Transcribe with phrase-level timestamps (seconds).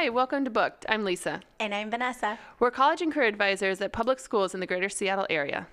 [0.00, 0.86] Hi, welcome to Booked.
[0.88, 1.40] I'm Lisa.
[1.58, 2.38] And I'm Vanessa.
[2.60, 5.66] We're college and career advisors at public schools in the greater Seattle area.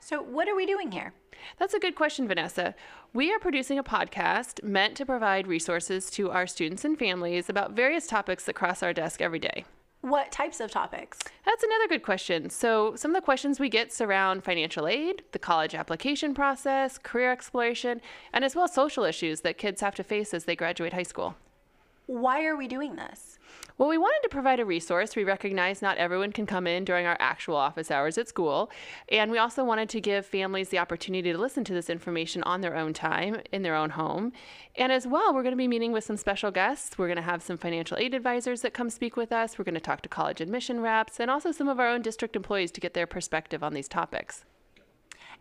[0.00, 1.12] So, what are we doing here?
[1.56, 2.74] That's a good question, Vanessa.
[3.12, 7.76] We are producing a podcast meant to provide resources to our students and families about
[7.76, 9.64] various topics that cross our desk every day.
[10.00, 11.20] What types of topics?
[11.46, 12.50] That's another good question.
[12.50, 17.30] So, some of the questions we get surround financial aid, the college application process, career
[17.30, 18.00] exploration,
[18.32, 21.36] and as well social issues that kids have to face as they graduate high school.
[22.06, 23.38] Why are we doing this?
[23.78, 25.16] Well, we wanted to provide a resource.
[25.16, 28.70] We recognize not everyone can come in during our actual office hours at school.
[29.08, 32.60] And we also wanted to give families the opportunity to listen to this information on
[32.60, 34.32] their own time, in their own home.
[34.76, 36.98] And as well, we're going to be meeting with some special guests.
[36.98, 39.58] We're going to have some financial aid advisors that come speak with us.
[39.58, 42.36] We're going to talk to college admission reps and also some of our own district
[42.36, 44.44] employees to get their perspective on these topics.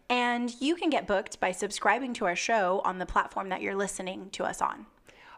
[0.09, 3.75] And you can get booked by subscribing to our show on the platform that you're
[3.75, 4.86] listening to us on.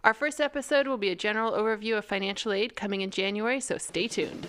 [0.05, 3.79] Our first episode will be a general overview of financial aid coming in January, so
[3.79, 4.47] stay tuned.